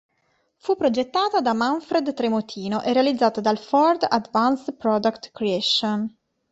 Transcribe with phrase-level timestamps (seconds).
[0.57, 6.11] Fu progettata da Manfred Tremotino e realizzata dal Ford Advanced Product Creation.